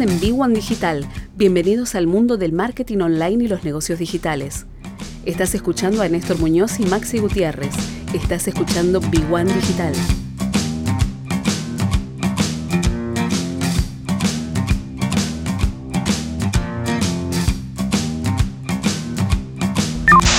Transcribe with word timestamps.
En 0.00 0.20
B1 0.20 0.54
Digital. 0.54 1.04
Bienvenidos 1.34 1.96
al 1.96 2.06
mundo 2.06 2.36
del 2.36 2.52
marketing 2.52 2.98
online 2.98 3.42
y 3.44 3.48
los 3.48 3.64
negocios 3.64 3.98
digitales. 3.98 4.64
Estás 5.24 5.56
escuchando 5.56 6.02
a 6.02 6.08
Néstor 6.08 6.38
Muñoz 6.38 6.78
y 6.78 6.86
Maxi 6.86 7.18
Gutiérrez. 7.18 7.72
Estás 8.14 8.46
escuchando 8.46 9.00
B1 9.00 9.46
Digital. 9.46 9.92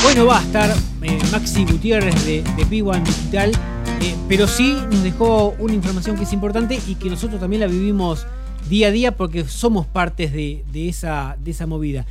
Bueno, 0.04 0.25
va 0.25 0.39
a 0.39 0.43
estar 0.43 0.73
eh, 1.01 1.19
Maxi 1.33 1.65
Gutiérrez 1.65 2.25
de, 2.25 2.43
de 2.43 2.65
B1 2.65 3.04
Digital, 3.04 3.51
eh, 4.01 4.15
pero 4.29 4.47
sí 4.47 4.78
nos 4.89 5.04
dejó 5.04 5.54
una 5.60 5.73
información 5.73 6.15
que 6.15 6.23
es 6.23 6.32
importante 6.32 6.79
y 6.87 6.96
que 6.96 7.10
nosotros 7.10 7.41
también 7.41 7.60
la 7.60 7.68
vivimos 7.68 8.25
día 8.69 8.87
a 8.87 8.91
día 8.91 9.18
porque 9.18 9.43
somos 9.46 9.87
partes 9.87 10.32
de, 10.32 10.64
esa, 10.87 11.36
movida. 11.68 12.05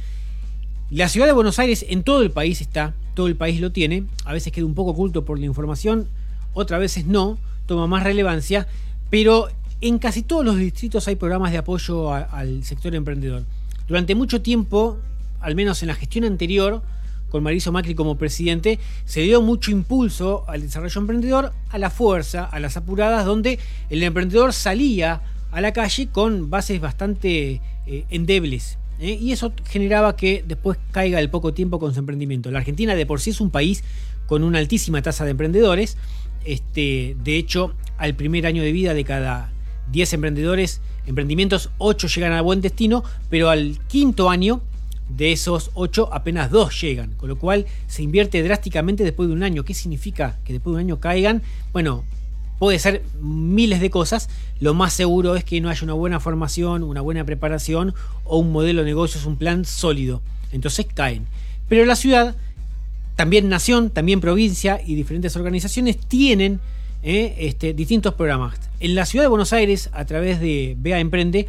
La 0.90 1.08
ciudad 1.08 1.26
de 1.26 1.32
Buenos 1.32 1.58
Aires 1.58 1.86
en 1.88 2.02
todo 2.02 2.22
el 2.22 2.30
país 2.30 2.60
está, 2.60 2.94
todo 3.14 3.28
el 3.28 3.36
país 3.36 3.60
lo 3.60 3.72
tiene, 3.72 4.04
a 4.24 4.32
veces 4.32 4.52
queda 4.52 4.66
un 4.66 4.74
poco 4.74 4.90
oculto 4.90 5.24
por 5.24 5.38
la 5.38 5.46
información, 5.46 6.08
otras 6.54 6.80
veces 6.80 7.06
no, 7.06 7.38
toma 7.66 7.86
más 7.86 8.02
relevancia, 8.02 8.66
pero 9.08 9.48
en 9.80 9.98
casi 9.98 10.22
todos 10.22 10.44
los 10.44 10.56
distritos 10.56 11.06
hay 11.06 11.14
programas 11.14 11.52
de 11.52 11.58
apoyo 11.58 12.12
al 12.12 12.64
sector 12.64 12.94
emprendedor. 12.94 13.44
Durante 13.86 14.14
mucho 14.14 14.42
tiempo, 14.42 14.98
al 15.40 15.54
menos 15.54 15.82
en 15.82 15.88
la 15.88 15.94
gestión 15.94 16.24
anterior, 16.24 16.82
con 17.30 17.42
Mauricio 17.42 17.70
Macri 17.70 17.94
como 17.94 18.16
presidente, 18.16 18.78
se 19.04 19.20
dio 19.20 19.42
mucho 19.42 19.70
impulso 19.70 20.44
al 20.48 20.62
desarrollo 20.62 21.00
emprendedor, 21.00 21.52
a 21.70 21.78
la 21.78 21.90
fuerza, 21.90 22.44
a 22.44 22.58
las 22.58 22.76
apuradas, 22.76 23.24
donde 23.26 23.58
el 23.90 24.02
emprendedor 24.02 24.52
salía 24.52 25.20
a 25.50 25.60
la 25.60 25.72
calle 25.72 26.08
con 26.08 26.50
bases 26.50 26.80
bastante 26.80 27.60
eh, 27.86 28.04
endebles. 28.10 28.78
¿eh? 29.00 29.18
Y 29.20 29.32
eso 29.32 29.52
generaba 29.68 30.16
que 30.16 30.44
después 30.46 30.78
caiga 30.90 31.20
el 31.20 31.30
poco 31.30 31.54
tiempo 31.54 31.78
con 31.78 31.92
su 31.94 32.00
emprendimiento. 32.00 32.50
La 32.50 32.58
Argentina 32.58 32.94
de 32.94 33.06
por 33.06 33.20
sí 33.20 33.30
es 33.30 33.40
un 33.40 33.50
país 33.50 33.84
con 34.26 34.44
una 34.44 34.58
altísima 34.58 35.02
tasa 35.02 35.24
de 35.24 35.32
emprendedores. 35.32 35.96
Este, 36.44 37.16
de 37.22 37.36
hecho, 37.36 37.74
al 37.96 38.14
primer 38.14 38.46
año 38.46 38.62
de 38.62 38.72
vida 38.72 38.94
de 38.94 39.04
cada 39.04 39.50
10 39.92 40.12
emprendedores, 40.14 40.80
emprendimientos, 41.06 41.70
8 41.78 42.08
llegan 42.08 42.32
a 42.32 42.42
buen 42.42 42.60
destino, 42.60 43.02
pero 43.30 43.50
al 43.50 43.78
quinto 43.88 44.30
año 44.30 44.60
de 45.08 45.32
esos 45.32 45.70
8 45.74 46.10
apenas 46.12 46.50
2 46.50 46.80
llegan, 46.80 47.14
con 47.14 47.28
lo 47.28 47.38
cual 47.38 47.66
se 47.86 48.02
invierte 48.02 48.42
drásticamente 48.42 49.04
después 49.04 49.28
de 49.28 49.34
un 49.34 49.42
año. 49.42 49.64
¿Qué 49.64 49.74
significa 49.74 50.38
que 50.44 50.52
después 50.52 50.72
de 50.72 50.82
un 50.82 50.86
año 50.86 51.00
caigan? 51.00 51.42
Bueno, 51.72 52.04
puede 52.58 52.78
ser 52.78 53.02
miles 53.20 53.80
de 53.80 53.90
cosas, 53.90 54.28
lo 54.60 54.74
más 54.74 54.92
seguro 54.92 55.36
es 55.36 55.44
que 55.44 55.60
no 55.60 55.68
haya 55.68 55.82
una 55.82 55.92
buena 55.92 56.20
formación, 56.20 56.82
una 56.82 57.00
buena 57.00 57.24
preparación 57.24 57.94
o 58.24 58.38
un 58.38 58.52
modelo 58.52 58.82
de 58.82 58.86
negocios, 58.86 59.26
un 59.26 59.36
plan 59.36 59.64
sólido. 59.64 60.22
Entonces 60.52 60.86
caen. 60.92 61.26
Pero 61.68 61.84
la 61.84 61.96
ciudad, 61.96 62.34
también 63.16 63.48
nación, 63.48 63.90
también 63.90 64.20
provincia 64.20 64.80
y 64.84 64.94
diferentes 64.94 65.36
organizaciones 65.36 65.98
tienen 65.98 66.60
eh, 67.02 67.36
este, 67.38 67.74
distintos 67.74 68.14
programas. 68.14 68.58
En 68.80 68.94
la 68.94 69.06
ciudad 69.06 69.24
de 69.24 69.28
Buenos 69.28 69.52
Aires, 69.52 69.90
a 69.92 70.04
través 70.04 70.40
de 70.40 70.74
BEA 70.78 71.00
Emprende, 71.00 71.46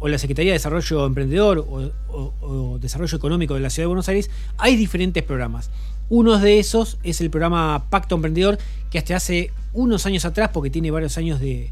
o 0.00 0.08
la 0.08 0.18
Secretaría 0.18 0.52
de 0.52 0.58
Desarrollo 0.58 1.06
Emprendedor 1.06 1.58
o, 1.58 2.78
Desarrollo 2.80 3.16
Económico 3.16 3.54
de 3.54 3.60
la 3.60 3.70
Ciudad 3.70 3.84
de 3.84 3.88
Buenos 3.88 4.08
Aires, 4.08 4.30
hay 4.56 4.76
diferentes 4.76 5.22
programas. 5.22 5.70
Uno 6.10 6.38
de 6.38 6.58
esos 6.58 6.98
es 7.04 7.20
el 7.20 7.30
programa 7.30 7.86
Pacto 7.88 8.16
Emprendedor, 8.16 8.58
que 8.90 8.98
hasta 8.98 9.14
hace 9.14 9.52
unos 9.72 10.06
años 10.06 10.24
atrás, 10.24 10.50
porque 10.52 10.68
tiene 10.68 10.90
varios 10.90 11.16
años 11.16 11.38
de, 11.38 11.70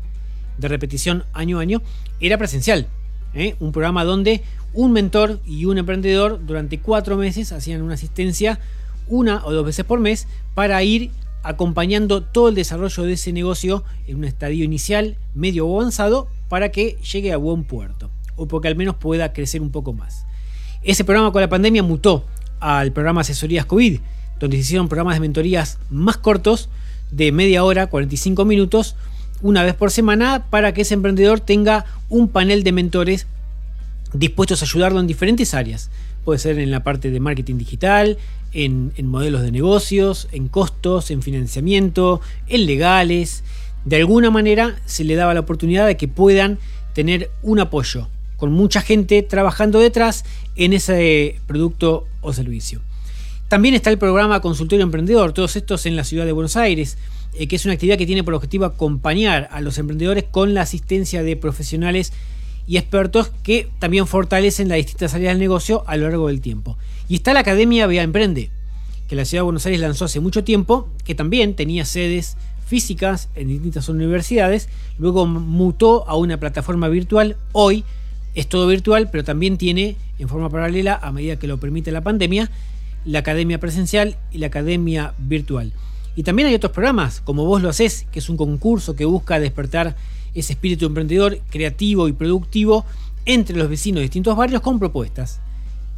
repetición 0.60 1.24
año 1.32 1.58
a 1.58 1.62
año, 1.62 1.82
era 2.20 2.38
presencial. 2.38 2.86
¿eh? 3.34 3.56
Un 3.58 3.72
programa 3.72 4.04
donde 4.04 4.42
un 4.72 4.92
mentor 4.92 5.40
y 5.44 5.64
un 5.64 5.78
emprendedor 5.78 6.44
durante 6.46 6.78
cuatro 6.78 7.16
meses 7.16 7.50
hacían 7.50 7.82
una 7.82 7.94
asistencia 7.94 8.60
una 9.08 9.44
o 9.44 9.52
dos 9.52 9.66
veces 9.66 9.84
por 9.84 9.98
mes 9.98 10.28
para 10.54 10.82
ir 10.84 11.10
acompañando 11.42 12.22
todo 12.22 12.48
el 12.48 12.54
desarrollo 12.54 13.02
de 13.04 13.14
ese 13.14 13.32
negocio 13.32 13.82
en 14.06 14.18
un 14.18 14.24
estadio 14.24 14.64
inicial, 14.64 15.16
medio 15.34 15.66
o 15.66 15.80
avanzado, 15.80 16.28
para 16.48 16.70
que 16.70 16.96
llegue 17.12 17.32
a 17.32 17.38
buen 17.38 17.64
puerto 17.64 18.10
o 18.36 18.46
porque 18.46 18.68
al 18.68 18.76
menos 18.76 18.94
pueda 18.94 19.32
crecer 19.32 19.60
un 19.62 19.70
poco 19.70 19.92
más. 19.92 20.26
Ese 20.82 21.04
programa 21.04 21.32
con 21.32 21.42
la 21.42 21.48
pandemia 21.48 21.82
mutó 21.82 22.24
al 22.60 22.92
programa 22.92 23.22
Asesorías 23.22 23.66
COVID, 23.66 23.98
donde 24.38 24.56
se 24.56 24.62
hicieron 24.62 24.88
programas 24.88 25.16
de 25.16 25.20
mentorías 25.20 25.78
más 25.90 26.16
cortos, 26.16 26.68
de 27.10 27.32
media 27.32 27.64
hora, 27.64 27.86
45 27.86 28.44
minutos, 28.44 28.96
una 29.40 29.62
vez 29.62 29.74
por 29.74 29.90
semana, 29.90 30.46
para 30.50 30.74
que 30.74 30.82
ese 30.82 30.94
emprendedor 30.94 31.40
tenga 31.40 31.84
un 32.08 32.28
panel 32.28 32.64
de 32.64 32.72
mentores 32.72 33.26
dispuestos 34.12 34.62
a 34.62 34.64
ayudarlo 34.64 35.00
en 35.00 35.06
diferentes 35.06 35.54
áreas. 35.54 35.90
Puede 36.24 36.38
ser 36.38 36.58
en 36.58 36.70
la 36.70 36.82
parte 36.82 37.10
de 37.10 37.20
marketing 37.20 37.56
digital, 37.56 38.18
en, 38.52 38.92
en 38.96 39.06
modelos 39.06 39.42
de 39.42 39.52
negocios, 39.52 40.28
en 40.32 40.48
costos, 40.48 41.10
en 41.10 41.22
financiamiento, 41.22 42.20
en 42.48 42.66
legales. 42.66 43.44
De 43.84 43.96
alguna 43.96 44.30
manera 44.30 44.76
se 44.86 45.04
le 45.04 45.14
daba 45.14 45.34
la 45.34 45.40
oportunidad 45.40 45.86
de 45.86 45.96
que 45.96 46.08
puedan 46.08 46.58
tener 46.94 47.30
un 47.42 47.60
apoyo 47.60 48.08
con 48.36 48.52
mucha 48.52 48.80
gente 48.80 49.22
trabajando 49.22 49.80
detrás 49.80 50.24
en 50.56 50.72
ese 50.72 51.40
producto 51.46 52.06
o 52.20 52.32
servicio. 52.32 52.80
También 53.48 53.74
está 53.74 53.88
el 53.88 53.96
programa 53.96 54.42
Consultorio 54.42 54.82
Emprendedor, 54.82 55.32
todos 55.32 55.56
estos 55.56 55.86
en 55.86 55.96
la 55.96 56.04
ciudad 56.04 56.26
de 56.26 56.32
Buenos 56.32 56.58
Aires, 56.58 56.98
eh, 57.32 57.48
que 57.48 57.56
es 57.56 57.64
una 57.64 57.72
actividad 57.72 57.96
que 57.96 58.04
tiene 58.04 58.22
por 58.22 58.34
objetivo 58.34 58.66
acompañar 58.66 59.48
a 59.50 59.62
los 59.62 59.78
emprendedores 59.78 60.24
con 60.30 60.52
la 60.52 60.60
asistencia 60.60 61.22
de 61.22 61.34
profesionales 61.34 62.12
y 62.66 62.76
expertos 62.76 63.30
que 63.42 63.70
también 63.78 64.06
fortalecen 64.06 64.68
las 64.68 64.76
distintas 64.76 65.14
áreas 65.14 65.32
del 65.32 65.38
negocio 65.38 65.82
a 65.86 65.96
lo 65.96 66.10
largo 66.10 66.28
del 66.28 66.42
tiempo. 66.42 66.76
Y 67.08 67.14
está 67.14 67.32
la 67.32 67.40
Academia 67.40 67.86
Vía 67.86 68.02
Emprende, 68.02 68.50
que 69.08 69.16
la 69.16 69.24
ciudad 69.24 69.40
de 69.40 69.44
Buenos 69.44 69.64
Aires 69.64 69.80
lanzó 69.80 70.04
hace 70.04 70.20
mucho 70.20 70.44
tiempo, 70.44 70.86
que 71.06 71.14
también 71.14 71.54
tenía 71.54 71.86
sedes 71.86 72.36
físicas 72.66 73.30
en 73.34 73.48
distintas 73.48 73.88
universidades, 73.88 74.68
luego 74.98 75.24
mutó 75.24 76.06
a 76.06 76.16
una 76.16 76.38
plataforma 76.38 76.88
virtual, 76.88 77.38
hoy 77.52 77.82
es 78.34 78.46
todo 78.46 78.66
virtual, 78.66 79.08
pero 79.10 79.24
también 79.24 79.56
tiene 79.56 79.96
en 80.18 80.28
forma 80.28 80.50
paralela, 80.50 81.00
a 81.02 81.12
medida 81.12 81.38
que 81.38 81.46
lo 81.46 81.56
permite 81.56 81.90
la 81.92 82.02
pandemia, 82.02 82.50
la 83.04 83.20
academia 83.20 83.58
presencial 83.58 84.16
y 84.32 84.38
la 84.38 84.48
academia 84.48 85.14
virtual. 85.18 85.72
Y 86.16 86.24
también 86.24 86.48
hay 86.48 86.54
otros 86.54 86.72
programas, 86.72 87.20
como 87.20 87.44
vos 87.44 87.62
lo 87.62 87.68
haces, 87.68 88.06
que 88.10 88.18
es 88.18 88.28
un 88.28 88.36
concurso 88.36 88.96
que 88.96 89.04
busca 89.04 89.38
despertar 89.38 89.96
ese 90.34 90.52
espíritu 90.52 90.86
emprendedor, 90.86 91.38
creativo 91.50 92.08
y 92.08 92.12
productivo 92.12 92.84
entre 93.24 93.56
los 93.56 93.68
vecinos 93.68 93.98
de 93.98 94.02
distintos 94.02 94.36
barrios 94.36 94.62
con 94.62 94.78
propuestas. 94.78 95.40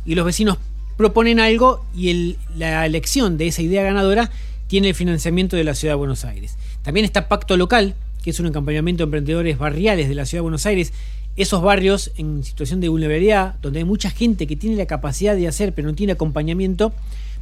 Y 0.04 0.14
los 0.14 0.26
vecinos 0.26 0.58
proponen 0.96 1.40
algo 1.40 1.84
y 1.96 2.36
la 2.56 2.84
elección 2.84 3.38
de 3.38 3.46
esa 3.46 3.62
idea 3.62 3.82
ganadora 3.82 4.30
tiene 4.66 4.90
el 4.90 4.94
financiamiento 4.94 5.56
de 5.56 5.64
la 5.64 5.74
Ciudad 5.74 5.94
de 5.94 5.98
Buenos 5.98 6.24
Aires. 6.24 6.56
También 6.82 7.06
está 7.06 7.28
Pacto 7.28 7.56
Local, 7.56 7.94
que 8.22 8.30
es 8.30 8.40
un 8.40 8.46
acompañamiento 8.46 9.02
de 9.02 9.04
emprendedores 9.06 9.58
barriales 9.58 10.08
de 10.08 10.14
la 10.14 10.26
Ciudad 10.26 10.40
de 10.40 10.42
Buenos 10.42 10.66
Aires 10.66 10.92
esos 11.36 11.62
barrios 11.62 12.10
en 12.16 12.44
situación 12.44 12.80
de 12.80 12.88
vulnerabilidad, 12.88 13.54
donde 13.62 13.80
hay 13.80 13.84
mucha 13.84 14.10
gente 14.10 14.46
que 14.46 14.56
tiene 14.56 14.76
la 14.76 14.86
capacidad 14.86 15.34
de 15.34 15.48
hacer 15.48 15.74
pero 15.74 15.88
no 15.88 15.94
tiene 15.94 16.12
acompañamiento, 16.12 16.92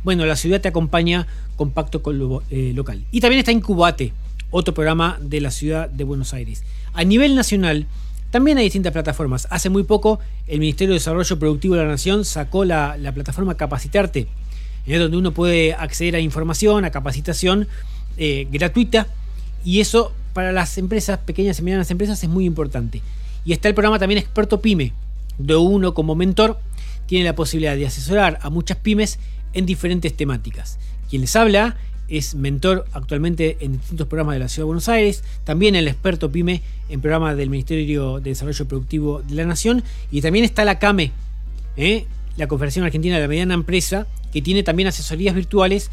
bueno, 0.05 0.25
la 0.27 0.37
ciudad 0.37 0.61
te 0.61 0.69
acompaña 0.69 1.27
con 1.57 1.71
pacto 1.73 2.03
eh, 2.51 2.73
local. 2.75 3.05
Y 3.11 3.21
también 3.21 3.41
está 3.41 3.53
Incubate, 3.53 4.13
otro 4.51 4.73
programa 4.73 5.19
de 5.21 5.41
la 5.41 5.51
ciudad 5.51 5.89
de 5.89 6.05
Buenos 6.05 6.33
Aires. 6.35 6.63
A 6.93 7.05
nivel 7.05 7.35
nacional, 7.35 7.87
también 8.31 8.59
hay 8.59 8.65
distintas 8.65 8.93
plataformas. 8.93 9.49
Hace 9.51 9.71
muy 9.71 9.83
poco 9.83 10.21
el 10.47 10.61
Ministerio 10.61 10.93
de 10.93 11.01
Desarrollo 11.01 11.39
Productivo 11.39 11.75
de 11.75 11.83
la 11.83 11.89
Nación 11.89 12.25
sacó 12.25 12.65
la, 12.65 12.97
plataforma 13.15 13.57
Capacitarte, 13.57 14.29
donde 14.87 15.17
uno 15.17 15.33
puede 15.33 15.75
acceder 15.75 16.15
a 16.15 16.21
información, 16.21 16.85
a 16.85 16.91
capacitación 16.91 17.67
eh, 18.17 18.47
gratuita. 18.51 19.09
Y 19.65 19.81
eso 19.81 20.13
para 20.33 20.53
las 20.53 20.79
empresas, 20.79 21.19
pequeñas 21.19 21.59
y 21.59 21.63
medianas 21.63 21.91
empresas, 21.91 22.23
es 22.23 22.29
muy 22.29 22.45
importante. 22.45 23.03
Y 23.49 23.55
está 23.55 23.67
el 23.67 23.75
programa 23.75 23.99
también 23.99 24.19
Experto 24.19 24.61
Pyme, 24.61 24.93
de 25.39 25.57
uno 25.57 25.95
como 25.95 26.15
mentor 26.15 26.59
tiene 27.07 27.25
la 27.25 27.35
posibilidad 27.35 27.77
de 27.77 27.87
asesorar 27.87 28.39
a 28.43 28.51
muchas 28.51 28.77
pymes 28.77 29.19
en 29.55 29.65
diferentes 29.65 30.15
temáticas. 30.15 30.79
Quien 31.09 31.23
les 31.23 31.35
habla 31.35 31.79
es 32.09 32.35
mentor 32.35 32.85
actualmente 32.93 33.57
en 33.61 33.79
distintos 33.79 34.07
programas 34.07 34.35
de 34.35 34.41
la 34.41 34.49
Ciudad 34.51 34.65
de 34.65 34.67
Buenos 34.67 34.91
Aires, 34.91 35.25
también 35.45 35.77
el 35.77 35.89
experto 35.89 36.31
PYME 36.31 36.61
en 36.91 37.01
programas 37.01 37.39
del 37.39 37.49
Ministerio 37.49 38.21
de 38.21 38.29
Desarrollo 38.29 38.69
Productivo 38.69 39.23
de 39.23 39.35
la 39.35 39.47
Nación, 39.47 39.83
y 40.11 40.21
también 40.21 40.45
está 40.45 40.67
la 40.67 40.79
CAME, 40.79 41.13
¿eh? 41.79 42.05
la 42.37 42.49
Confederación 42.49 42.85
Argentina 42.85 43.15
de 43.15 43.23
la 43.23 43.29
Mediana 43.29 43.55
Empresa, 43.55 44.07
que 44.31 44.43
tiene 44.43 44.63
también 44.63 44.89
asesorías 44.89 45.35
virtuales. 45.35 45.91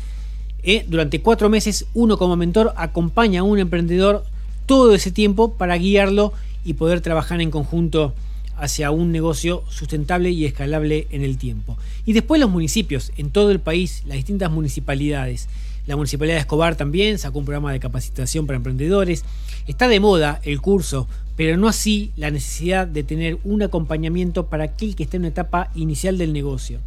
¿eh? 0.62 0.84
Durante 0.90 1.22
cuatro 1.22 1.48
meses, 1.48 1.86
uno 1.94 2.18
como 2.18 2.36
mentor 2.36 2.74
acompaña 2.76 3.40
a 3.40 3.44
un 3.44 3.60
emprendedor 3.60 4.26
todo 4.66 4.94
ese 4.94 5.12
tiempo 5.12 5.54
para 5.54 5.78
guiarlo 5.78 6.34
y 6.66 6.74
poder 6.74 7.00
trabajar 7.00 7.40
en 7.40 7.52
conjunto 7.52 8.14
hacia 8.58 8.92
un 8.92 9.12
negocio 9.12 9.64
sustentable 9.70 10.32
y 10.32 10.46
escalable 10.46 11.08
en 11.12 11.24
el 11.24 11.38
tiempo. 11.38 11.78
Y 12.06 12.14
después 12.14 12.42
los 12.42 12.50
municipios, 12.50 13.12
en 13.18 13.30
todo 13.30 13.52
el 13.52 13.60
país, 13.60 14.04
las 14.06 14.18
distintas 14.18 14.52
municipalidades. 14.52 15.48
La 15.88 15.96
Municipalidad 15.96 16.38
de 16.38 16.42
Escobar 16.42 16.76
también 16.76 17.20
sacó 17.20 17.38
un 17.38 17.46
programa 17.46 17.72
de 17.72 17.80
capacitación 17.80 18.48
para 18.48 18.58
emprendedores. 18.58 19.24
Está 19.68 19.88
de 19.88 20.00
moda 20.00 20.42
el 20.44 20.60
curso, 20.60 21.08
pero 21.36 21.58
no 21.58 21.68
así 21.68 22.12
la 22.16 22.32
necesidad 22.32 22.88
de 22.88 23.04
tener 23.04 23.38
un 23.44 23.62
acompañamiento 23.62 24.48
para 24.48 24.64
aquel 24.64 24.96
que 24.96 25.04
esté 25.04 25.18
en 25.18 25.24
una 25.24 25.30
etapa 25.30 25.70
inicial 25.76 26.18
del 26.18 26.34
negocio. 26.34 26.80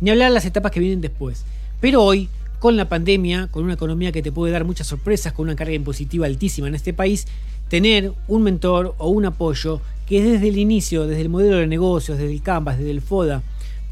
Ni 0.00 0.10
hablar 0.10 0.28
de 0.28 0.34
las 0.34 0.44
etapas 0.44 0.70
que 0.70 0.78
vienen 0.78 1.00
después. 1.00 1.44
Pero 1.80 2.04
hoy, 2.04 2.28
con 2.60 2.76
la 2.76 2.88
pandemia, 2.88 3.48
con 3.50 3.64
una 3.64 3.74
economía 3.74 4.12
que 4.12 4.22
te 4.22 4.30
puede 4.30 4.52
dar 4.52 4.64
muchas 4.64 4.86
sorpresas, 4.86 5.32
con 5.32 5.46
una 5.46 5.56
carga 5.56 5.74
impositiva 5.74 6.26
altísima 6.26 6.68
en 6.68 6.76
este 6.76 6.92
país, 6.92 7.26
tener 7.68 8.12
un 8.26 8.42
mentor 8.42 8.94
o 8.98 9.08
un 9.08 9.26
apoyo 9.26 9.80
que 10.06 10.22
desde 10.22 10.48
el 10.48 10.58
inicio, 10.58 11.06
desde 11.06 11.22
el 11.22 11.28
modelo 11.28 11.56
de 11.56 11.66
negocios, 11.66 12.18
desde 12.18 12.32
el 12.32 12.42
Canvas, 12.42 12.78
desde 12.78 12.90
el 12.90 13.02
FODA, 13.02 13.42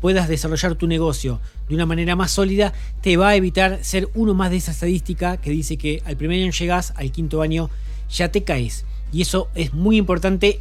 puedas 0.01 0.29
desarrollar 0.29 0.75
tu 0.75 0.87
negocio 0.87 1.41
de 1.69 1.75
una 1.75 1.87
manera 1.87 2.17
más 2.17 2.31
sólida, 2.31 2.73
te 3.03 3.17
va 3.17 3.31
a 3.31 3.37
evitar 3.37 3.81
ser 3.83 4.09
uno 4.15 4.35
más 4.35 4.51
de 4.51 4.57
esa 4.57 4.71
estadística 4.71 5.37
que 5.37 5.51
dice 5.51 5.77
que 5.77 6.03
al 6.05 6.17
primer 6.17 6.43
año 6.43 6.53
llegas, 6.53 6.93
al 6.97 7.11
quinto 7.11 7.43
año 7.43 7.71
ya 8.11 8.31
te 8.31 8.45
caes. 8.45 8.85
Y 9.13 9.23
eso 9.23 9.49
es 9.55 9.75
muy 9.75 9.97
importante 9.97 10.61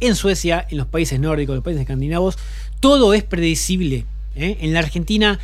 en 0.00 0.14
Suecia, 0.16 0.66
en 0.70 0.78
los 0.78 0.86
países 0.86 1.18
nórdicos, 1.18 1.52
en 1.52 1.56
los 1.56 1.64
países 1.64 1.82
escandinavos. 1.82 2.38
Todo 2.80 3.14
es 3.14 3.22
predecible. 3.22 4.04
¿eh? 4.36 4.58
En 4.60 4.74
la 4.74 4.80
Argentina, 4.80 5.38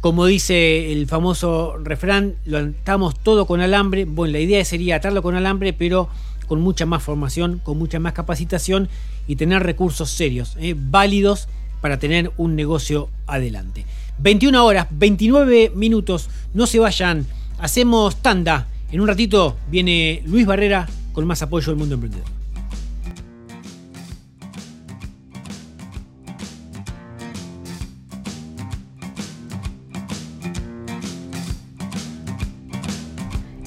como 0.00 0.26
dice 0.26 0.92
el 0.92 1.06
famoso 1.06 1.76
refrán, 1.78 2.36
lo 2.44 2.58
atamos 2.58 3.18
todo 3.18 3.46
con 3.46 3.60
alambre. 3.60 4.04
Bueno, 4.04 4.32
la 4.32 4.40
idea 4.40 4.64
sería 4.64 4.96
atarlo 4.96 5.22
con 5.22 5.34
alambre, 5.34 5.72
pero 5.72 6.08
con 6.46 6.60
mucha 6.60 6.86
más 6.86 7.02
formación, 7.02 7.60
con 7.62 7.78
mucha 7.78 7.98
más 7.98 8.12
capacitación 8.12 8.88
y 9.26 9.36
tener 9.36 9.62
recursos 9.62 10.10
serios, 10.10 10.56
¿eh? 10.58 10.74
válidos 10.76 11.48
para 11.80 11.98
tener 11.98 12.32
un 12.36 12.56
negocio 12.56 13.08
adelante. 13.26 13.84
21 14.18 14.64
horas, 14.64 14.86
29 14.90 15.72
minutos, 15.74 16.28
no 16.54 16.66
se 16.66 16.78
vayan, 16.78 17.26
hacemos 17.58 18.16
tanda. 18.16 18.68
En 18.90 19.00
un 19.00 19.08
ratito 19.08 19.56
viene 19.70 20.22
Luis 20.26 20.46
Barrera 20.46 20.88
con 21.12 21.26
más 21.26 21.42
apoyo 21.42 21.66
del 21.66 21.76
mundo 21.76 21.94
emprendedor. 21.94 22.41